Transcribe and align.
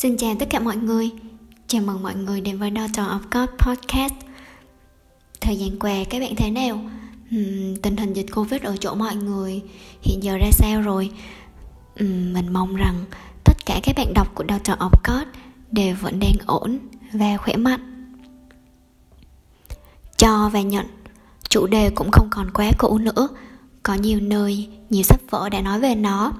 Xin 0.00 0.16
chào 0.16 0.34
tất 0.38 0.46
cả 0.50 0.58
mọi 0.58 0.76
người. 0.76 1.10
Chào 1.66 1.82
mừng 1.82 2.02
mọi 2.02 2.14
người 2.14 2.40
đến 2.40 2.58
với 2.58 2.70
Daughter 2.76 3.06
of 3.06 3.20
God 3.30 3.48
Podcast. 3.58 4.14
Thời 5.40 5.56
gian 5.56 5.78
qua 5.78 5.92
các 6.10 6.20
bạn 6.20 6.36
thế 6.36 6.50
nào? 6.50 6.74
Uhm, 7.36 7.76
tình 7.82 7.96
hình 7.96 8.12
dịch 8.12 8.26
Covid 8.34 8.62
ở 8.62 8.76
chỗ 8.76 8.94
mọi 8.94 9.16
người 9.16 9.62
hiện 10.02 10.22
giờ 10.22 10.36
ra 10.36 10.50
sao 10.52 10.82
rồi? 10.82 11.10
Uhm, 12.04 12.32
mình 12.32 12.52
mong 12.52 12.76
rằng 12.76 13.04
tất 13.44 13.66
cả 13.66 13.80
các 13.82 13.96
bạn 13.96 14.14
đọc 14.14 14.34
của 14.34 14.44
Daughter 14.48 14.76
of 14.78 14.90
God 15.04 15.26
đều 15.70 15.96
vẫn 16.00 16.20
đang 16.20 16.34
ổn 16.46 16.78
và 17.12 17.36
khỏe 17.36 17.56
mạnh. 17.56 18.10
Cho 20.16 20.50
và 20.52 20.60
nhận 20.60 20.86
Chủ 21.48 21.66
đề 21.66 21.90
cũng 21.90 22.10
không 22.10 22.28
còn 22.30 22.50
quá 22.50 22.70
cũ 22.78 22.98
nữa. 22.98 23.28
Có 23.82 23.94
nhiều 23.94 24.20
nơi, 24.20 24.68
nhiều 24.90 25.02
sách 25.02 25.20
vở 25.30 25.48
đã 25.48 25.60
nói 25.60 25.80
về 25.80 25.94
nó. 25.94 26.32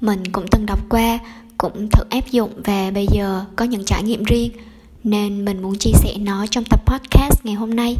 Mình 0.00 0.32
cũng 0.32 0.46
từng 0.50 0.66
đọc 0.66 0.80
qua 0.88 1.18
cũng 1.58 1.88
thử 1.92 2.04
áp 2.10 2.30
dụng 2.30 2.62
và 2.64 2.90
bây 2.90 3.06
giờ 3.12 3.44
có 3.56 3.64
những 3.64 3.84
trải 3.84 4.02
nghiệm 4.02 4.24
riêng, 4.24 4.50
nên 5.04 5.44
mình 5.44 5.62
muốn 5.62 5.78
chia 5.78 5.92
sẻ 5.94 6.16
nó 6.18 6.46
trong 6.46 6.64
tập 6.70 6.80
podcast 6.86 7.44
ngày 7.44 7.54
hôm 7.54 7.76
nay. 7.76 7.96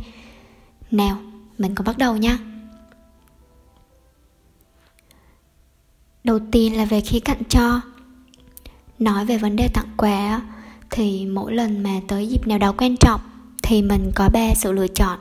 Nào, 0.90 1.18
mình 1.58 1.74
cùng 1.74 1.86
bắt 1.86 1.98
đầu 1.98 2.16
nha. 2.16 2.38
Đầu 6.24 6.38
tiên 6.52 6.76
là 6.76 6.84
về 6.84 7.00
khía 7.00 7.20
cạnh 7.20 7.42
cho. 7.48 7.80
Nói 8.98 9.26
về 9.26 9.38
vấn 9.38 9.56
đề 9.56 9.68
tặng 9.68 9.94
quà 9.96 10.42
thì 10.90 11.26
mỗi 11.26 11.54
lần 11.54 11.82
mà 11.82 12.00
tới 12.08 12.28
dịp 12.28 12.46
nào 12.46 12.58
đó 12.58 12.72
quan 12.78 12.96
trọng 12.96 13.20
thì 13.62 13.82
mình 13.82 14.12
có 14.14 14.28
ba 14.32 14.54
sự 14.54 14.72
lựa 14.72 14.88
chọn. 14.88 15.18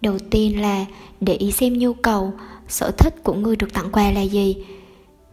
Đầu 0.00 0.18
tiên 0.30 0.60
là 0.60 0.84
để 1.20 1.34
ý 1.34 1.52
xem 1.52 1.78
nhu 1.78 1.92
cầu, 1.92 2.32
sở 2.68 2.90
thích 2.90 3.14
của 3.24 3.34
người 3.34 3.56
được 3.56 3.72
tặng 3.72 3.92
quà 3.92 4.10
là 4.10 4.20
gì 4.20 4.56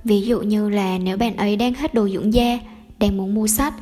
ví 0.05 0.21
dụ 0.21 0.41
như 0.41 0.69
là 0.69 0.97
nếu 0.97 1.17
bạn 1.17 1.35
ấy 1.35 1.55
đang 1.55 1.73
hết 1.73 1.93
đồ 1.93 2.09
dưỡng 2.09 2.33
da, 2.33 2.59
đang 2.99 3.17
muốn 3.17 3.33
mua 3.33 3.47
sách, 3.47 3.73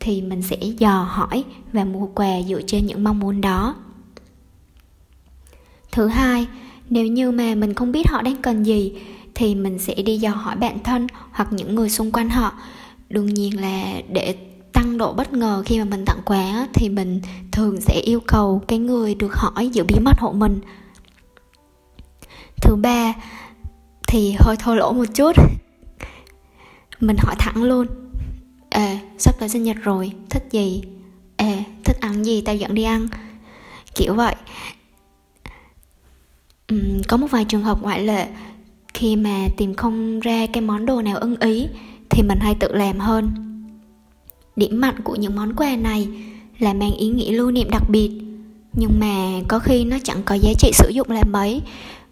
thì 0.00 0.22
mình 0.22 0.42
sẽ 0.42 0.56
dò 0.56 1.02
hỏi 1.10 1.44
và 1.72 1.84
mua 1.84 2.06
quà 2.06 2.42
dựa 2.48 2.62
trên 2.66 2.86
những 2.86 3.04
mong 3.04 3.20
muốn 3.20 3.40
đó. 3.40 3.74
Thứ 5.92 6.06
hai, 6.06 6.46
nếu 6.90 7.06
như 7.06 7.30
mà 7.30 7.54
mình 7.54 7.74
không 7.74 7.92
biết 7.92 8.08
họ 8.08 8.22
đang 8.22 8.42
cần 8.42 8.62
gì, 8.62 8.92
thì 9.34 9.54
mình 9.54 9.78
sẽ 9.78 9.94
đi 9.94 10.18
dò 10.18 10.30
hỏi 10.30 10.56
bạn 10.56 10.78
thân 10.84 11.06
hoặc 11.30 11.52
những 11.52 11.74
người 11.74 11.90
xung 11.90 12.12
quanh 12.12 12.30
họ. 12.30 12.52
Đương 13.08 13.26
nhiên 13.26 13.60
là 13.60 13.92
để 14.12 14.34
tăng 14.72 14.98
độ 14.98 15.12
bất 15.12 15.32
ngờ 15.32 15.62
khi 15.66 15.78
mà 15.78 15.84
mình 15.84 16.04
tặng 16.04 16.20
quà 16.24 16.68
thì 16.74 16.88
mình 16.88 17.20
thường 17.52 17.80
sẽ 17.80 17.94
yêu 17.94 18.20
cầu 18.26 18.62
cái 18.68 18.78
người 18.78 19.14
được 19.14 19.34
hỏi 19.34 19.68
giữ 19.68 19.84
bí 19.84 19.94
mật 20.00 20.18
hộ 20.18 20.32
mình. 20.32 20.60
Thứ 22.62 22.76
ba, 22.76 23.14
thì 24.08 24.34
hơi 24.38 24.56
thô 24.56 24.74
lỗ 24.74 24.92
một 24.92 25.04
chút 25.14 25.36
mình 27.00 27.16
hỏi 27.18 27.34
thẳng 27.38 27.62
luôn. 27.62 27.86
Ê 28.70 28.98
sắp 29.18 29.34
tới 29.38 29.48
sinh 29.48 29.62
nhật 29.62 29.76
rồi 29.82 30.12
thích 30.30 30.48
gì? 30.50 30.82
Ê 31.36 31.62
thích 31.84 31.96
ăn 32.00 32.24
gì? 32.24 32.40
Tao 32.40 32.56
dẫn 32.56 32.74
đi 32.74 32.82
ăn. 32.82 33.08
Kiểu 33.94 34.14
vậy. 34.14 34.34
Uhm, 36.74 37.02
có 37.08 37.16
một 37.16 37.26
vài 37.30 37.44
trường 37.44 37.62
hợp 37.62 37.82
ngoại 37.82 38.04
lệ. 38.04 38.26
Khi 38.94 39.16
mà 39.16 39.48
tìm 39.56 39.74
không 39.74 40.20
ra 40.20 40.46
cái 40.52 40.60
món 40.60 40.86
đồ 40.86 41.02
nào 41.02 41.16
ưng 41.16 41.36
ý 41.40 41.68
thì 42.10 42.22
mình 42.22 42.38
hay 42.40 42.54
tự 42.54 42.72
làm 42.72 42.98
hơn. 42.98 43.30
Điểm 44.56 44.80
mạnh 44.80 45.00
của 45.04 45.14
những 45.14 45.36
món 45.36 45.54
quà 45.56 45.76
này 45.76 46.08
là 46.58 46.74
mang 46.74 46.92
ý 46.96 47.08
nghĩa 47.08 47.32
lưu 47.32 47.50
niệm 47.50 47.70
đặc 47.70 47.82
biệt. 47.90 48.10
Nhưng 48.72 49.00
mà 49.00 49.40
có 49.48 49.58
khi 49.58 49.84
nó 49.84 49.96
chẳng 50.04 50.22
có 50.24 50.34
giá 50.34 50.50
trị 50.58 50.70
sử 50.74 50.88
dụng 50.88 51.10
là 51.10 51.22
mấy 51.24 51.62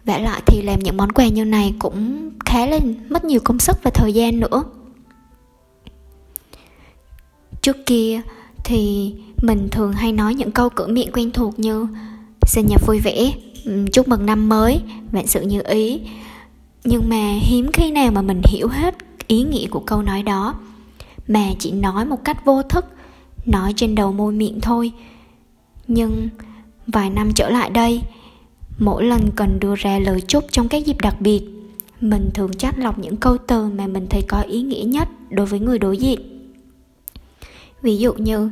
vả 0.05 0.19
lại 0.19 0.43
thì 0.47 0.63
làm 0.63 0.81
những 0.81 0.97
món 0.97 1.13
quà 1.13 1.29
như 1.29 1.45
này 1.45 1.75
cũng 1.79 2.31
khá 2.45 2.67
là 2.67 2.79
mất 3.09 3.25
nhiều 3.25 3.41
công 3.45 3.59
sức 3.59 3.77
và 3.83 3.91
thời 3.91 4.13
gian 4.13 4.41
nữa. 4.41 4.65
Trước 7.63 7.77
kia 7.87 8.21
thì 8.65 9.15
mình 9.43 9.69
thường 9.71 9.93
hay 9.93 10.13
nói 10.13 10.35
những 10.35 10.53
câu 10.53 10.69
cửa 10.69 10.87
miệng 10.87 11.13
quen 11.13 11.31
thuộc 11.31 11.59
như 11.59 11.87
sinh 12.47 12.67
nhật 12.67 12.87
vui 12.87 13.01
vẻ 13.01 13.33
chúc 13.93 14.09
mừng 14.09 14.27
năm 14.27 14.49
mới, 14.49 14.81
vạn 15.13 15.27
sự 15.27 15.43
như 15.43 15.63
ý. 15.65 16.01
Nhưng 16.85 17.09
mà 17.09 17.39
hiếm 17.41 17.73
khi 17.73 17.91
nào 17.91 18.11
mà 18.11 18.23
mình 18.23 18.43
hiểu 18.45 18.69
hết 18.69 18.95
ý 19.27 19.43
nghĩa 19.43 19.67
của 19.67 19.81
câu 19.81 20.03
nói 20.03 20.23
đó. 20.23 20.55
Mà 21.29 21.45
chỉ 21.59 21.73
nói 21.73 22.05
một 22.05 22.25
cách 22.25 22.45
vô 22.45 22.63
thức, 22.63 22.85
nói 23.47 23.73
trên 23.77 23.95
đầu 23.95 24.13
môi 24.13 24.33
miệng 24.33 24.61
thôi. 24.61 24.93
Nhưng 25.87 26.29
vài 26.87 27.11
năm 27.11 27.33
trở 27.35 27.51
lại 27.51 27.71
đây 27.71 28.03
mỗi 28.79 29.05
lần 29.05 29.31
cần 29.37 29.61
đưa 29.61 29.75
ra 29.75 29.99
lời 29.99 30.21
chúc 30.21 30.45
trong 30.51 30.69
các 30.69 30.87
dịp 30.87 30.97
đặc 31.01 31.21
biệt 31.21 31.43
mình 32.01 32.31
thường 32.35 32.53
chắt 32.53 32.79
lọc 32.79 32.99
những 32.99 33.17
câu 33.17 33.39
từ 33.39 33.65
mà 33.65 33.87
mình 33.87 34.07
thấy 34.11 34.23
có 34.23 34.41
ý 34.41 34.63
nghĩa 34.63 34.85
nhất 34.85 35.09
đối 35.31 35.47
với 35.47 35.61
người 35.61 35.79
đối 35.79 35.97
diện. 35.97 36.21
Ví 37.83 37.97
dụ 37.97 38.13
như 38.15 38.51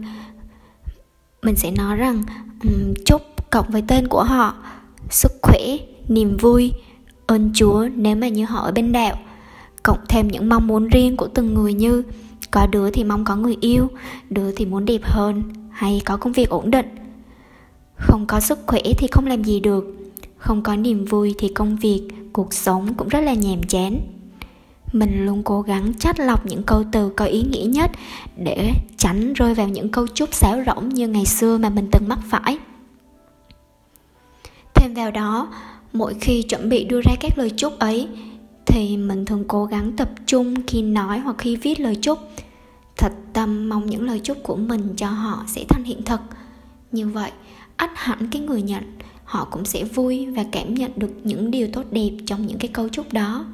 mình 1.43 1.57
sẽ 1.57 1.71
nói 1.71 1.97
rằng 1.97 2.23
um, 2.65 2.95
chúc 3.07 3.23
cộng 3.51 3.71
với 3.71 3.83
tên 3.89 4.09
của 4.09 4.23
họ 4.23 4.55
sức 5.11 5.33
khỏe 5.43 5.77
niềm 6.09 6.37
vui 6.37 6.73
ơn 7.27 7.51
chúa 7.55 7.89
nếu 7.95 8.17
mà 8.17 8.29
như 8.29 8.45
họ 8.45 8.61
ở 8.61 8.73
bên 8.73 8.93
đạo. 8.93 9.19
Cộng 9.83 9.99
thêm 10.09 10.29
những 10.29 10.49
mong 10.49 10.67
muốn 10.67 10.89
riêng 10.89 11.17
của 11.17 11.29
từng 11.35 11.55
người 11.55 11.75
như 11.75 12.03
có 12.51 12.67
đứa 12.67 12.91
thì 12.91 13.05
mong 13.05 13.25
có 13.25 13.37
người 13.37 13.57
yêu 13.61 13.89
đứa 14.31 14.53
thì 14.53 14.67
muốn 14.67 14.85
đẹp 14.85 15.01
hơn 15.03 15.43
hay 15.71 16.03
có 16.05 16.17
công 16.17 16.33
việc 16.33 16.49
ổn 16.49 16.71
định. 16.71 16.87
Không 17.97 18.27
có 18.27 18.41
sức 18.41 18.59
khỏe 18.67 18.83
thì 18.99 19.07
không 19.11 19.27
làm 19.27 19.45
gì 19.45 19.61
được 19.61 20.02
không 20.43 20.63
có 20.63 20.77
niềm 20.77 21.05
vui 21.05 21.35
thì 21.39 21.49
công 21.49 21.77
việc, 21.77 22.09
cuộc 22.33 22.55
sống 22.55 22.95
cũng 22.95 23.09
rất 23.09 23.21
là 23.21 23.35
nhàm 23.35 23.63
chán. 23.63 24.01
Mình 24.93 25.27
luôn 25.27 25.43
cố 25.43 25.63
gắng 25.63 25.93
chắt 25.99 26.21
lọc 26.21 26.47
những 26.47 26.63
câu 26.63 26.85
từ 26.93 27.13
có 27.17 27.25
ý 27.25 27.43
nghĩa 27.43 27.65
nhất 27.65 27.91
để 28.37 28.73
tránh 28.97 29.33
rơi 29.33 29.55
vào 29.55 29.69
những 29.69 29.89
câu 29.89 30.07
chúc 30.07 30.35
xáo 30.35 30.63
rỗng 30.67 30.89
như 30.89 31.09
ngày 31.09 31.27
xưa 31.27 31.59
mà 31.59 31.69
mình 31.69 31.89
từng 31.93 32.09
mắc 32.09 32.19
phải. 32.29 32.59
Thêm 34.75 34.95
vào 34.95 35.11
đó, 35.11 35.49
mỗi 35.93 36.15
khi 36.21 36.43
chuẩn 36.43 36.69
bị 36.69 36.85
đưa 36.85 37.01
ra 37.01 37.13
các 37.21 37.39
lời 37.39 37.51
chúc 37.51 37.79
ấy, 37.79 38.09
thì 38.67 38.97
mình 38.97 39.25
thường 39.25 39.45
cố 39.49 39.65
gắng 39.65 39.93
tập 39.97 40.11
trung 40.27 40.55
khi 40.67 40.83
nói 40.83 41.19
hoặc 41.19 41.37
khi 41.39 41.57
viết 41.57 41.81
lời 41.81 41.97
chúc. 41.97 42.19
Thật 42.97 43.13
tâm 43.33 43.69
mong 43.69 43.87
những 43.87 44.03
lời 44.03 44.21
chúc 44.21 44.39
của 44.43 44.57
mình 44.57 44.95
cho 44.97 45.09
họ 45.09 45.45
sẽ 45.47 45.65
thành 45.69 45.85
hiện 45.85 46.03
thực. 46.03 46.21
Như 46.93 47.09
vậy, 47.09 47.31
ắt 47.77 47.91
hẳn 47.95 48.29
cái 48.31 48.43
người 48.43 48.63
nhận 48.63 48.83
họ 49.33 49.49
cũng 49.51 49.65
sẽ 49.65 49.85
vui 49.85 50.27
và 50.27 50.45
cảm 50.53 50.75
nhận 50.75 50.91
được 50.97 51.11
những 51.25 51.51
điều 51.51 51.69
tốt 51.73 51.85
đẹp 51.91 52.11
trong 52.27 52.47
những 52.47 52.59
cái 52.59 52.71
câu 52.75 52.89
chúc 52.89 53.13
đó. 53.13 53.47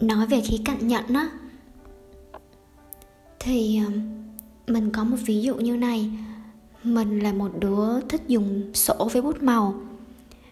Nói 0.00 0.26
về 0.26 0.40
khía 0.40 0.56
cạnh 0.64 0.88
nhận 0.88 1.04
á, 1.14 1.30
thì 3.40 3.80
mình 4.66 4.90
có 4.92 5.04
một 5.04 5.16
ví 5.26 5.42
dụ 5.42 5.54
như 5.54 5.76
này. 5.76 6.10
Mình 6.82 7.18
là 7.18 7.32
một 7.32 7.50
đứa 7.58 8.00
thích 8.00 8.22
dùng 8.28 8.74
sổ 8.74 9.08
với 9.12 9.22
bút 9.22 9.42
màu. 9.42 9.74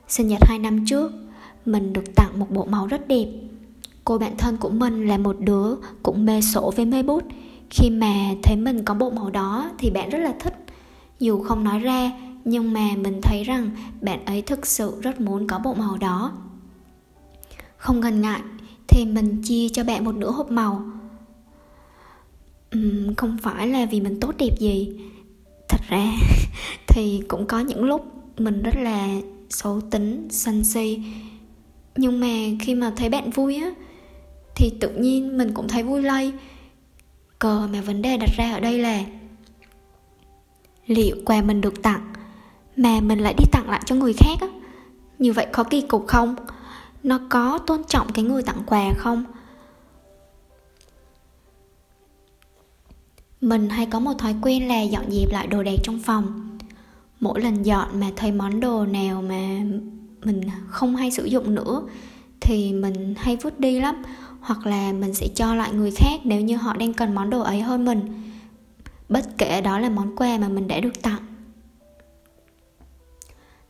Sinh 0.08 0.28
nhật 0.28 0.40
hai 0.42 0.58
năm 0.58 0.84
trước 0.86 1.12
mình 1.64 1.92
được 1.92 2.14
tặng 2.14 2.38
một 2.38 2.50
bộ 2.50 2.64
màu 2.64 2.86
rất 2.86 3.08
đẹp. 3.08 3.26
Cô 4.04 4.18
bạn 4.18 4.36
thân 4.36 4.56
của 4.56 4.68
mình 4.68 5.08
là 5.08 5.18
một 5.18 5.36
đứa 5.40 5.74
cũng 6.02 6.26
mê 6.26 6.40
sổ 6.40 6.72
với 6.76 6.86
mê 6.86 7.02
bút. 7.02 7.24
Khi 7.70 7.90
mà 7.90 8.14
thấy 8.42 8.56
mình 8.56 8.84
có 8.84 8.94
bộ 8.94 9.10
màu 9.10 9.30
đó 9.30 9.70
thì 9.78 9.90
bạn 9.90 10.10
rất 10.10 10.18
là 10.18 10.34
thích. 10.40 10.54
Dù 11.18 11.42
không 11.42 11.64
nói 11.64 11.78
ra 11.78 12.12
nhưng 12.44 12.72
mà 12.72 12.90
mình 12.96 13.20
thấy 13.22 13.44
rằng 13.44 13.70
bạn 14.00 14.24
ấy 14.24 14.42
thực 14.42 14.66
sự 14.66 15.00
rất 15.02 15.20
muốn 15.20 15.46
có 15.46 15.58
bộ 15.58 15.74
màu 15.74 15.96
đó. 15.96 16.32
Không 17.76 18.00
ngần 18.00 18.20
ngại 18.20 18.40
thì 18.88 19.04
mình 19.04 19.42
chia 19.42 19.68
cho 19.68 19.84
bạn 19.84 20.04
một 20.04 20.14
nửa 20.14 20.30
hộp 20.30 20.50
màu. 20.50 20.82
Uhm, 22.76 23.14
không 23.14 23.38
phải 23.42 23.68
là 23.68 23.86
vì 23.86 24.00
mình 24.00 24.20
tốt 24.20 24.34
đẹp 24.38 24.58
gì. 24.58 25.00
Thật 25.68 25.80
ra 25.88 26.12
thì 26.86 27.22
cũng 27.28 27.46
có 27.46 27.60
những 27.60 27.84
lúc 27.84 28.06
mình 28.38 28.62
rất 28.62 28.76
là 28.76 29.08
xấu 29.50 29.80
tính 29.80 30.28
sân 30.30 30.64
si 30.64 31.02
nhưng 31.98 32.20
mà 32.20 32.56
khi 32.60 32.74
mà 32.74 32.92
thấy 32.96 33.08
bạn 33.08 33.30
vui 33.30 33.56
á, 33.56 33.70
thì 34.54 34.72
tự 34.80 34.90
nhiên 34.90 35.38
mình 35.38 35.54
cũng 35.54 35.68
thấy 35.68 35.82
vui 35.82 36.02
lây. 36.02 36.32
Cờ 37.38 37.68
mà 37.72 37.80
vấn 37.80 38.02
đề 38.02 38.16
đặt 38.16 38.30
ra 38.36 38.52
ở 38.52 38.60
đây 38.60 38.78
là 38.78 39.00
liệu 40.86 41.16
quà 41.24 41.42
mình 41.42 41.60
được 41.60 41.82
tặng 41.82 42.12
mà 42.76 43.00
mình 43.00 43.18
lại 43.18 43.34
đi 43.38 43.44
tặng 43.52 43.70
lại 43.70 43.80
cho 43.86 43.94
người 43.94 44.12
khác 44.12 44.36
á? 44.40 44.46
Như 45.18 45.32
vậy 45.32 45.46
có 45.52 45.64
kỳ 45.64 45.80
cục 45.80 46.06
không? 46.06 46.36
Nó 47.02 47.20
có 47.28 47.58
tôn 47.58 47.84
trọng 47.84 48.12
cái 48.12 48.24
người 48.24 48.42
tặng 48.42 48.62
quà 48.66 48.92
không? 48.96 49.24
Mình 53.40 53.68
hay 53.68 53.86
có 53.86 54.00
một 54.00 54.14
thói 54.18 54.34
quen 54.42 54.68
là 54.68 54.82
dọn 54.82 55.10
dẹp 55.10 55.30
lại 55.30 55.46
đồ 55.46 55.62
đạc 55.62 55.76
trong 55.82 55.98
phòng. 55.98 56.58
Mỗi 57.20 57.40
lần 57.40 57.62
dọn 57.62 58.00
mà 58.00 58.10
thấy 58.16 58.32
món 58.32 58.60
đồ 58.60 58.86
nào 58.86 59.22
mà 59.22 59.60
mình 60.24 60.40
không 60.68 60.96
hay 60.96 61.10
sử 61.10 61.24
dụng 61.24 61.54
nữa, 61.54 61.82
thì 62.40 62.72
mình 62.72 63.14
hay 63.16 63.36
vứt 63.36 63.60
đi 63.60 63.80
lắm. 63.80 64.02
Hoặc 64.40 64.66
là 64.66 64.92
mình 64.92 65.14
sẽ 65.14 65.28
cho 65.34 65.54
lại 65.54 65.72
người 65.72 65.90
khác 65.90 66.20
nếu 66.24 66.40
như 66.40 66.56
họ 66.56 66.76
đang 66.76 66.94
cần 66.94 67.14
món 67.14 67.30
đồ 67.30 67.40
ấy 67.40 67.60
hơn 67.60 67.84
mình. 67.84 68.00
Bất 69.08 69.38
kể 69.38 69.60
đó 69.60 69.78
là 69.78 69.88
món 69.88 70.16
quà 70.16 70.38
mà 70.38 70.48
mình 70.48 70.68
đã 70.68 70.80
được 70.80 71.02
tặng. 71.02 71.22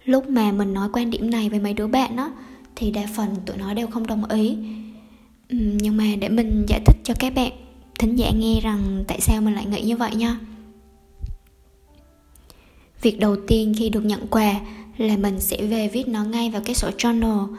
Lúc 0.04 0.28
mà 0.28 0.52
mình 0.52 0.74
nói 0.74 0.88
quan 0.92 1.10
điểm 1.10 1.30
này 1.30 1.48
với 1.48 1.60
mấy 1.60 1.74
đứa 1.74 1.86
bạn 1.86 2.16
đó 2.16 2.30
thì 2.76 2.90
đa 2.90 3.02
phần 3.16 3.28
tụi 3.46 3.56
nó 3.56 3.74
đều 3.74 3.86
không 3.86 4.06
đồng 4.06 4.24
ý. 4.24 4.56
Nhưng 5.50 5.96
mà 5.96 6.04
để 6.20 6.28
mình 6.28 6.64
giải 6.68 6.80
thích 6.86 6.96
cho 7.04 7.14
các 7.18 7.34
bạn 7.34 7.52
thính 7.98 8.16
giả 8.16 8.30
nghe 8.30 8.60
rằng 8.60 9.04
tại 9.08 9.20
sao 9.20 9.40
mình 9.40 9.54
lại 9.54 9.66
nghĩ 9.66 9.82
như 9.82 9.96
vậy 9.96 10.14
nha 10.14 10.38
việc 13.02 13.20
đầu 13.20 13.36
tiên 13.46 13.74
khi 13.78 13.88
được 13.88 14.04
nhận 14.04 14.26
quà 14.26 14.54
là 14.96 15.16
mình 15.16 15.40
sẽ 15.40 15.66
về 15.66 15.88
viết 15.88 16.08
nó 16.08 16.24
ngay 16.24 16.50
vào 16.50 16.62
cái 16.64 16.74
sổ 16.74 16.90
journal. 16.98 17.56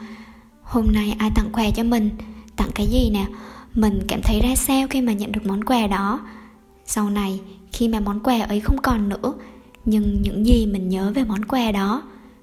Hôm 0.62 0.86
nay 0.92 1.16
ai 1.18 1.30
tặng 1.34 1.48
quà 1.52 1.70
cho 1.70 1.82
mình? 1.82 2.10
Tặng 2.56 2.70
cái 2.74 2.86
gì 2.86 3.10
nè? 3.10 3.26
Mình 3.74 4.00
cảm 4.08 4.20
thấy 4.22 4.40
ra 4.40 4.54
sao 4.56 4.86
khi 4.88 5.00
mà 5.00 5.12
nhận 5.12 5.32
được 5.32 5.46
món 5.46 5.64
quà 5.64 5.86
đó? 5.86 6.20
Sau 6.86 7.10
này, 7.10 7.40
khi 7.72 7.88
mà 7.88 8.00
món 8.00 8.20
quà 8.20 8.40
ấy 8.40 8.60
không 8.60 8.78
còn 8.82 9.08
nữa, 9.08 9.34
nhưng 9.84 10.22
những 10.22 10.46
gì 10.46 10.66
mình 10.66 10.88
nhớ 10.88 11.12
về 11.14 11.24
món 11.24 11.44
quà 11.44 11.72
đó, 11.72 12.02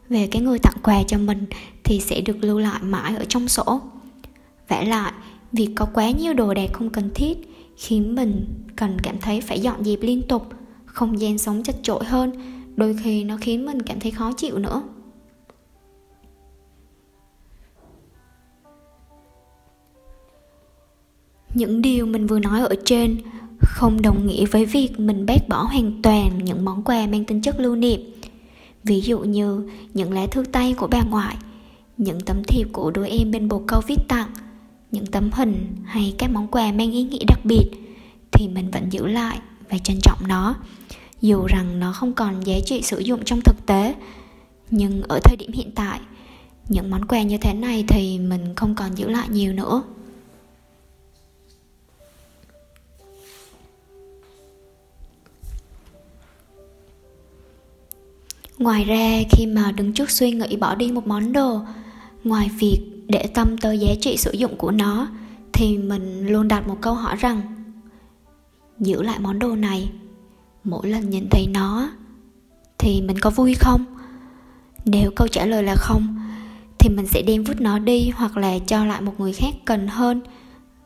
về 0.09 0.27
cái 0.27 0.41
người 0.41 0.59
tặng 0.59 0.77
quà 0.83 1.03
cho 1.03 1.17
mình 1.17 1.45
thì 1.83 1.99
sẽ 1.99 2.21
được 2.21 2.37
lưu 2.41 2.59
lại 2.59 2.79
mãi 2.81 3.15
ở 3.15 3.25
trong 3.29 3.47
sổ. 3.47 3.81
Vả 4.67 4.81
lại, 4.81 5.11
việc 5.51 5.69
có 5.75 5.85
quá 5.93 6.11
nhiều 6.11 6.33
đồ 6.33 6.53
đạc 6.53 6.69
không 6.73 6.89
cần 6.89 7.09
thiết 7.15 7.37
khiến 7.77 8.15
mình 8.15 8.45
cần 8.75 8.97
cảm 9.03 9.17
thấy 9.21 9.41
phải 9.41 9.59
dọn 9.59 9.83
dẹp 9.83 9.99
liên 10.01 10.21
tục, 10.21 10.49
không 10.85 11.19
gian 11.19 11.37
sống 11.37 11.63
chật 11.63 11.75
chội 11.83 12.05
hơn 12.05 12.56
đôi 12.77 12.95
khi 13.03 13.23
nó 13.23 13.37
khiến 13.41 13.65
mình 13.65 13.81
cảm 13.81 13.99
thấy 13.99 14.11
khó 14.11 14.31
chịu 14.31 14.57
nữa. 14.59 14.83
Những 21.53 21.81
điều 21.81 22.05
mình 22.05 22.27
vừa 22.27 22.39
nói 22.39 22.61
ở 22.61 22.75
trên 22.85 23.17
không 23.59 24.01
đồng 24.01 24.27
nghĩa 24.27 24.45
với 24.45 24.65
việc 24.65 24.99
mình 24.99 25.25
bác 25.25 25.47
bỏ 25.47 25.63
hoàn 25.63 26.01
toàn 26.01 26.45
những 26.45 26.65
món 26.65 26.83
quà 26.83 27.07
mang 27.07 27.25
tính 27.25 27.41
chất 27.41 27.59
lưu 27.59 27.75
niệm. 27.75 28.01
Ví 28.83 29.01
dụ 29.01 29.19
như 29.19 29.69
những 29.93 30.13
lá 30.13 30.27
thư 30.27 30.43
tay 30.51 30.73
của 30.77 30.87
bà 30.87 31.03
ngoại, 31.03 31.37
những 31.97 32.21
tấm 32.21 32.43
thiệp 32.43 32.67
của 32.71 32.91
đôi 32.91 33.09
em 33.09 33.31
bên 33.31 33.47
bồ 33.47 33.63
câu 33.67 33.81
viết 33.87 33.99
tặng, 34.07 34.29
những 34.91 35.05
tấm 35.05 35.29
hình 35.33 35.75
hay 35.85 36.15
các 36.17 36.31
món 36.31 36.47
quà 36.47 36.71
mang 36.71 36.91
ý 36.91 37.03
nghĩa 37.03 37.23
đặc 37.27 37.39
biệt, 37.43 37.69
thì 38.31 38.47
mình 38.47 38.71
vẫn 38.71 38.89
giữ 38.89 39.07
lại 39.07 39.39
và 39.69 39.77
trân 39.77 39.97
trọng 40.01 40.27
nó 40.27 40.55
dù 41.21 41.45
rằng 41.45 41.79
nó 41.79 41.93
không 41.93 42.13
còn 42.13 42.45
giá 42.45 42.55
trị 42.65 42.81
sử 42.81 42.99
dụng 42.99 43.25
trong 43.25 43.41
thực 43.41 43.65
tế, 43.65 43.95
nhưng 44.71 45.01
ở 45.01 45.19
thời 45.23 45.35
điểm 45.37 45.51
hiện 45.51 45.71
tại, 45.75 45.99
những 46.69 46.89
món 46.89 47.05
quà 47.05 47.21
như 47.21 47.37
thế 47.37 47.53
này 47.53 47.85
thì 47.87 48.19
mình 48.19 48.55
không 48.55 48.75
còn 48.75 48.95
giữ 48.95 49.09
lại 49.09 49.29
nhiều 49.29 49.53
nữa. 49.53 49.83
Ngoài 58.57 58.83
ra, 58.83 59.21
khi 59.31 59.45
mà 59.45 59.71
đứng 59.71 59.93
trước 59.93 60.09
suy 60.09 60.31
nghĩ 60.31 60.55
bỏ 60.55 60.75
đi 60.75 60.91
một 60.91 61.07
món 61.07 61.33
đồ, 61.33 61.61
ngoài 62.23 62.49
việc 62.59 62.79
để 63.07 63.29
tâm 63.33 63.57
tới 63.57 63.79
giá 63.79 63.93
trị 64.01 64.17
sử 64.17 64.31
dụng 64.31 64.55
của 64.57 64.71
nó, 64.71 65.07
thì 65.53 65.77
mình 65.77 66.27
luôn 66.27 66.47
đặt 66.47 66.67
một 66.67 66.77
câu 66.81 66.93
hỏi 66.93 67.15
rằng, 67.15 67.41
giữ 68.79 69.01
lại 69.01 69.19
món 69.19 69.39
đồ 69.39 69.55
này 69.55 69.89
mỗi 70.63 70.87
lần 70.87 71.09
nhìn 71.09 71.27
thấy 71.31 71.47
nó, 71.47 71.89
thì 72.77 73.01
mình 73.01 73.19
có 73.19 73.29
vui 73.29 73.53
không? 73.53 73.85
Nếu 74.85 75.11
câu 75.15 75.27
trả 75.27 75.45
lời 75.45 75.63
là 75.63 75.75
không, 75.75 76.19
thì 76.79 76.89
mình 76.95 77.07
sẽ 77.07 77.21
đem 77.21 77.43
vứt 77.43 77.61
nó 77.61 77.79
đi 77.79 78.09
hoặc 78.09 78.37
là 78.37 78.59
cho 78.59 78.85
lại 78.85 79.01
một 79.01 79.19
người 79.19 79.33
khác 79.33 79.55
cần 79.65 79.87
hơn. 79.87 80.21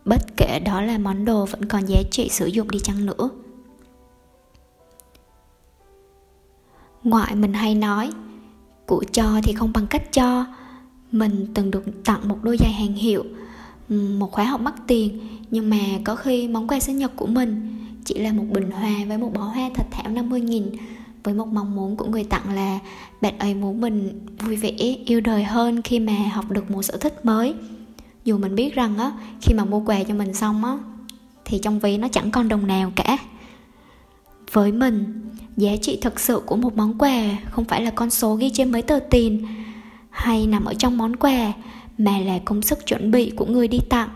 Bất 0.06 0.22
kể 0.38 0.60
đó 0.66 0.82
là 0.82 0.98
món 0.98 1.26
đồ 1.26 1.46
vẫn 1.46 1.66
còn 1.66 1.86
giá 1.86 2.02
trị 2.12 2.30
sử 2.30 2.46
dụng 2.46 2.72
đi 2.72 2.80
chăng 2.80 3.06
nữa. 3.06 3.30
Ngoại 7.04 7.36
mình 7.36 7.54
hay 7.54 7.76
nói, 7.76 8.12
của 8.86 9.04
cho 9.12 9.42
thì 9.44 9.54
không 9.54 9.74
bằng 9.74 9.88
cách 9.88 10.14
cho. 10.14 10.46
Mình 11.12 11.48
từng 11.54 11.72
được 11.72 11.84
tặng 12.06 12.28
một 12.28 12.38
đôi 12.42 12.58
giày 12.58 12.72
hàng 12.72 12.94
hiệu, 12.94 13.24
một 13.90 14.32
khóa 14.32 14.46
học 14.46 14.62
mắc 14.62 14.76
tiền, 14.88 15.20
nhưng 15.50 15.70
mà 15.70 15.78
có 16.04 16.16
khi 16.16 16.48
món 16.48 16.68
quà 16.68 16.80
sinh 16.80 16.98
nhật 16.98 17.12
của 17.16 17.28
mình 17.28 17.81
chỉ 18.06 18.16
là 18.16 18.32
một 18.32 18.46
bình 18.50 18.72
hoa 18.72 18.92
với 19.08 19.18
một 19.18 19.34
bó 19.34 19.42
hoa 19.42 19.70
thật 19.74 19.86
thảo 19.92 20.10
50 20.10 20.42
nghìn. 20.42 20.72
Với 21.24 21.34
một 21.34 21.48
mong 21.48 21.76
muốn 21.76 21.96
của 21.96 22.06
người 22.06 22.24
tặng 22.24 22.56
là 22.56 22.80
bạn 23.22 23.38
ấy 23.40 23.54
muốn 23.54 23.82
mình 23.82 24.26
vui 24.40 24.56
vẻ, 24.56 24.70
yêu 25.06 25.22
đời 25.22 25.44
hơn 25.44 25.82
khi 25.82 26.00
mà 26.00 26.14
học 26.34 26.52
được 26.52 26.72
một 26.72 26.82
sở 26.82 26.98
thích 26.98 27.26
mới. 27.26 27.54
Dù 28.26 28.38
mình 28.38 28.56
biết 28.56 28.76
rằng 28.76 28.98
á, 28.98 29.12
khi 29.42 29.54
mà 29.54 29.66
mua 29.66 29.80
quà 29.80 30.04
cho 30.04 30.14
mình 30.14 30.34
xong 30.34 30.66
á, 30.66 30.78
thì 31.46 31.60
trong 31.60 31.80
ví 31.80 31.98
nó 31.98 32.08
chẳng 32.08 32.32
còn 32.32 32.48
đồng 32.48 32.68
nào 32.68 32.92
cả. 32.96 33.18
Với 34.52 34.72
mình, 34.72 35.22
giá 35.58 35.72
trị 35.82 36.00
thực 36.02 36.20
sự 36.20 36.42
của 36.46 36.56
một 36.56 36.78
món 36.78 36.98
quà 36.98 37.24
không 37.52 37.66
phải 37.66 37.82
là 37.82 37.92
con 37.92 38.10
số 38.10 38.36
ghi 38.36 38.50
trên 38.54 38.72
mấy 38.72 38.82
tờ 38.82 39.00
tiền 39.10 39.48
hay 40.10 40.48
nằm 40.48 40.66
ở 40.66 40.74
trong 40.74 40.98
món 40.98 41.16
quà, 41.16 41.54
mà 41.98 42.20
là 42.20 42.40
công 42.46 42.62
sức 42.62 42.86
chuẩn 42.86 43.12
bị 43.12 43.30
của 43.30 43.46
người 43.46 43.68
đi 43.68 43.80
tặng, 43.90 44.10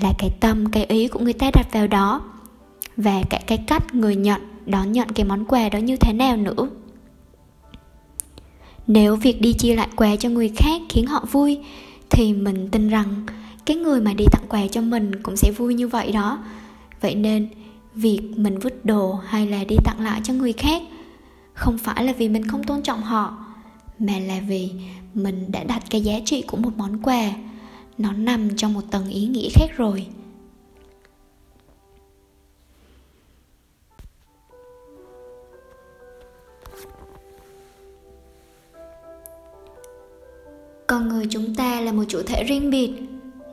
là 0.00 0.12
cái 0.18 0.30
tâm, 0.40 0.70
cái 0.70 0.84
ý 0.84 1.08
của 1.08 1.20
người 1.20 1.32
ta 1.32 1.50
đặt 1.54 1.72
vào 1.72 1.86
đó 1.86 2.20
và 2.96 3.22
cả 3.30 3.40
cái 3.46 3.58
cách 3.58 3.94
người 3.94 4.16
nhận, 4.16 4.40
đón 4.66 4.92
nhận 4.92 5.08
cái 5.08 5.26
món 5.26 5.44
quà 5.44 5.68
đó 5.68 5.78
như 5.78 5.96
thế 5.96 6.12
nào 6.12 6.36
nữa. 6.36 6.68
Nếu 8.86 9.16
việc 9.16 9.40
đi 9.40 9.52
chia 9.52 9.74
lại 9.74 9.88
quà 9.96 10.16
cho 10.16 10.28
người 10.28 10.52
khác 10.56 10.82
khiến 10.88 11.06
họ 11.06 11.24
vui, 11.30 11.58
thì 12.10 12.32
mình 12.32 12.68
tin 12.70 12.88
rằng 12.88 13.26
cái 13.66 13.76
người 13.76 14.00
mà 14.00 14.12
đi 14.12 14.24
tặng 14.32 14.44
quà 14.48 14.66
cho 14.66 14.80
mình 14.80 15.22
cũng 15.22 15.36
sẽ 15.36 15.50
vui 15.50 15.74
như 15.74 15.88
vậy 15.88 16.12
đó. 16.12 16.44
Vậy 17.00 17.14
nên, 17.14 17.48
việc 17.94 18.20
mình 18.36 18.58
vứt 18.58 18.84
đồ 18.84 19.12
hay 19.26 19.46
là 19.46 19.64
đi 19.64 19.76
tặng 19.84 20.00
lại 20.00 20.20
cho 20.24 20.34
người 20.34 20.52
khác 20.52 20.82
không 21.54 21.78
phải 21.78 22.04
là 22.04 22.12
vì 22.12 22.28
mình 22.28 22.46
không 22.46 22.64
tôn 22.64 22.82
trọng 22.82 23.02
họ, 23.02 23.36
mà 23.98 24.18
là 24.18 24.40
vì 24.48 24.70
mình 25.14 25.52
đã 25.52 25.64
đặt 25.64 25.82
cái 25.90 26.00
giá 26.00 26.14
trị 26.24 26.42
của 26.42 26.56
một 26.56 26.70
món 26.76 27.02
quà 27.02 27.30
nó 27.98 28.12
nằm 28.12 28.56
trong 28.56 28.74
một 28.74 28.90
tầng 28.90 29.08
ý 29.08 29.26
nghĩa 29.26 29.48
khác 29.54 29.76
rồi. 29.76 30.06
Con 40.86 41.08
người 41.08 41.26
chúng 41.30 41.54
ta 41.54 41.80
là 41.80 41.92
một 41.92 42.04
chủ 42.08 42.22
thể 42.26 42.44
riêng 42.44 42.70
biệt, 42.70 42.92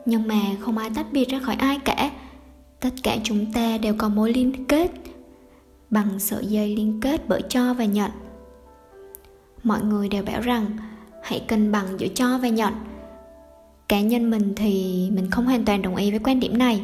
nhưng 0.04 0.28
mà 0.28 0.40
không 0.60 0.78
ai 0.78 0.90
tách 0.94 1.06
biệt 1.12 1.28
ra 1.28 1.38
khỏi 1.38 1.54
ai 1.54 1.78
cả. 1.84 2.10
Tất 2.80 2.90
cả 3.02 3.16
chúng 3.24 3.52
ta 3.52 3.78
đều 3.78 3.94
có 3.98 4.08
mối 4.08 4.32
liên 4.32 4.66
kết, 4.66 4.90
bằng 5.90 6.18
sợi 6.18 6.46
dây 6.46 6.76
liên 6.76 7.00
kết 7.00 7.28
bởi 7.28 7.42
cho 7.48 7.74
và 7.74 7.84
nhận. 7.84 8.10
Mọi 9.62 9.82
người 9.82 10.08
đều 10.08 10.22
bảo 10.22 10.40
rằng, 10.40 10.66
hãy 11.22 11.44
cân 11.48 11.72
bằng 11.72 11.86
giữa 11.98 12.08
cho 12.14 12.38
và 12.38 12.48
nhận. 12.48 12.74
Cá 13.88 14.00
nhân 14.00 14.30
mình 14.30 14.54
thì 14.56 15.08
mình 15.14 15.30
không 15.30 15.44
hoàn 15.44 15.64
toàn 15.64 15.82
đồng 15.82 15.96
ý 15.96 16.10
với 16.10 16.20
quan 16.24 16.40
điểm 16.40 16.58
này. 16.58 16.82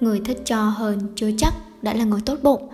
Người 0.00 0.20
thích 0.24 0.42
cho 0.44 0.64
hơn 0.64 0.98
chưa 1.16 1.30
chắc 1.38 1.54
đã 1.82 1.94
là 1.94 2.04
người 2.04 2.20
tốt 2.26 2.38
bụng 2.42 2.68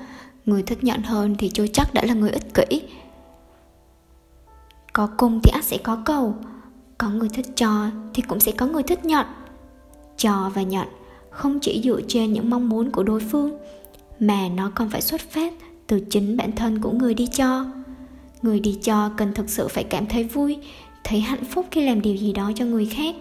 người 0.49 0.63
thích 0.63 0.85
nhận 0.85 1.03
hơn 1.03 1.35
thì 1.39 1.49
chưa 1.49 1.67
chắc 1.67 1.95
đã 1.95 2.03
là 2.05 2.15
người 2.15 2.31
ích 2.31 2.55
kỷ. 2.55 2.83
Có 4.93 5.09
cung 5.17 5.41
thì 5.43 5.51
ắt 5.51 5.65
sẽ 5.65 5.79
có 5.79 5.99
cầu. 6.05 6.35
Có 6.99 7.11
người 7.11 7.29
thích 7.29 7.47
cho 7.57 7.91
thì 8.15 8.23
cũng 8.23 8.41
sẽ 8.41 8.53
có 8.53 8.67
người 8.67 8.83
thích 8.83 9.05
nhận. 9.05 9.27
Cho 10.17 10.51
và 10.55 10.63
nhận 10.63 10.89
không 11.31 11.61
chỉ 11.61 11.81
dựa 11.85 12.01
trên 12.09 12.33
những 12.33 12.51
mong 12.51 12.69
muốn 12.69 12.91
của 12.91 13.03
đối 13.03 13.21
phương, 13.21 13.59
mà 14.21 14.49
nó 14.49 14.73
còn 14.75 14.91
phải 14.91 15.01
xuất 15.01 15.21
phát 15.21 15.53
từ 15.87 16.01
chính 16.11 16.37
bản 16.37 16.53
thân 16.53 16.79
của 16.83 16.93
người 16.93 17.15
đi 17.15 17.27
cho. 17.27 17.67
Người 18.43 18.61
đi 18.61 18.79
cho 18.83 19.11
cần 19.17 19.35
thực 19.35 19.51
sự 19.51 19.69
phải 19.69 19.85
cảm 19.85 20.07
thấy 20.07 20.25
vui, 20.25 20.59
thấy 21.05 21.21
hạnh 21.21 21.45
phúc 21.45 21.67
khi 21.71 21.87
làm 21.87 22.03
điều 22.03 22.17
gì 22.17 22.33
đó 22.33 22.53
cho 22.55 22.65
người 22.65 22.87
khác, 22.87 23.15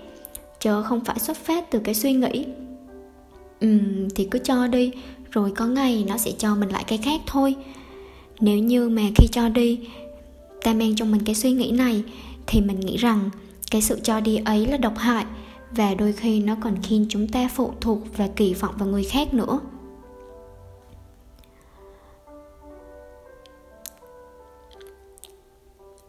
chứ 0.59 0.83
không 0.83 1.05
phải 1.05 1.19
xuất 1.19 1.37
phát 1.37 1.71
từ 1.71 1.79
cái 1.79 1.95
suy 1.95 2.13
nghĩ. 2.13 2.45
Ừ 3.59 3.79
thì 4.15 4.27
cứ 4.31 4.39
cho 4.39 4.67
đi 4.67 4.91
rồi 5.37 5.51
có 5.51 5.65
ngày 5.65 6.05
nó 6.07 6.17
sẽ 6.17 6.31
cho 6.37 6.55
mình 6.55 6.69
lại 6.69 6.83
cái 6.87 6.97
khác 6.97 7.21
thôi. 7.27 7.55
Nếu 8.39 8.57
như 8.57 8.89
mà 8.89 9.01
khi 9.15 9.27
cho 9.31 9.49
đi, 9.49 9.79
ta 10.63 10.73
mang 10.73 10.95
trong 10.95 11.11
mình 11.11 11.21
cái 11.25 11.35
suy 11.35 11.51
nghĩ 11.51 11.71
này, 11.71 12.03
thì 12.47 12.61
mình 12.61 12.79
nghĩ 12.79 12.97
rằng 12.97 13.29
cái 13.71 13.81
sự 13.81 13.99
cho 14.03 14.19
đi 14.19 14.37
ấy 14.45 14.67
là 14.67 14.77
độc 14.77 14.97
hại, 14.97 15.25
và 15.71 15.93
đôi 15.93 16.13
khi 16.13 16.39
nó 16.39 16.55
còn 16.63 16.75
khiến 16.83 17.05
chúng 17.09 17.27
ta 17.27 17.49
phụ 17.55 17.73
thuộc 17.81 17.99
và 18.17 18.27
kỳ 18.35 18.53
vọng 18.53 18.75
vào 18.77 18.87
người 18.87 19.03
khác 19.03 19.33
nữa. 19.33 19.59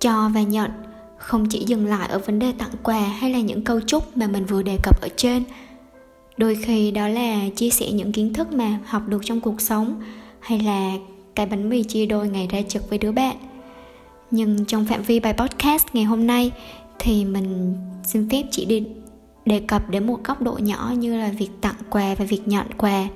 Cho 0.01 0.31
và 0.35 0.43
nhận 0.43 0.71
không 1.19 1.49
chỉ 1.49 1.65
dừng 1.67 1.87
lại 1.87 2.09
ở 2.09 2.19
vấn 2.19 2.39
đề 2.39 2.53
tặng 2.59 2.73
quà 2.83 3.01
hay 3.01 3.31
là 3.31 3.41
những 3.41 3.65
câu 3.65 3.81
chúc 3.87 4.17
mà 4.17 4.27
mình 4.27 4.45
vừa 4.45 4.63
đề 4.63 4.79
cập 4.83 5.01
ở 5.01 5.09
trên 5.17 5.45
đôi 6.39 6.55
khi 6.55 6.91
đó 6.91 7.09
là 7.09 7.49
chia 7.57 7.71
sẻ 7.71 7.93
những 7.93 8.13
kiến 8.13 8.33
thức 8.33 8.53
mà 8.53 8.79
học 8.87 9.03
được 9.09 9.21
trong 9.25 9.41
cuộc 9.41 9.61
sống, 9.61 10.03
hay 10.41 10.61
là 10.61 10.93
cái 11.35 11.47
bánh 11.47 11.69
mì 11.69 11.83
chia 11.83 12.07
đôi 12.07 12.29
ngày 12.29 12.49
ra 12.51 12.63
trực 12.69 12.91
với 12.91 12.99
đứa 12.99 13.13
bạn. 13.13 13.37
Nhưng 14.31 14.65
trong 14.65 14.85
phạm 14.85 15.03
vi 15.03 15.21
bài 15.21 15.33
podcast 15.33 15.87
ngày 15.93 16.05
hôm 16.05 16.27
nay 16.27 16.51
thì 16.99 17.25
mình 17.25 17.77
xin 18.05 18.29
phép 18.29 18.43
chỉ 18.51 18.65
đi 18.65 18.85
đề 19.47 19.61
cập 19.61 19.91
đến 19.91 20.07
một 20.07 20.25
góc 20.25 20.43
độ 20.43 20.59
nhỏ 20.63 20.93
như 20.99 21.19
là 21.19 21.29
việc 21.39 21.51
tặng 21.61 21.75
quà 21.91 22.15
và 22.15 22.25
việc 22.25 22.41
nhận 22.47 22.67
quà. 22.77 23.09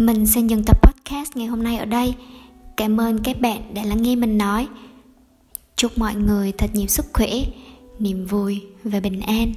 Mình 0.00 0.26
xin 0.26 0.46
dừng 0.46 0.62
tập 0.66 0.76
podcast 0.82 1.36
ngày 1.36 1.46
hôm 1.46 1.62
nay 1.62 1.76
ở 1.76 1.84
đây. 1.84 2.14
Cảm 2.76 3.00
ơn 3.00 3.18
các 3.22 3.40
bạn 3.40 3.74
đã 3.74 3.84
lắng 3.84 4.02
nghe 4.02 4.16
mình 4.16 4.38
nói. 4.38 4.68
Chúc 5.76 5.98
mọi 5.98 6.14
người 6.14 6.52
thật 6.52 6.70
nhiều 6.72 6.86
sức 6.86 7.06
khỏe, 7.12 7.28
niềm 7.98 8.26
vui 8.26 8.62
và 8.84 9.00
bình 9.00 9.20
an. 9.20 9.52